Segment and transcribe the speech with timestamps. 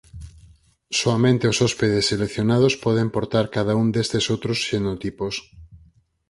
[0.99, 5.35] Soamente os hóspedes seleccionados poden portar cada un destes outros xenotipos.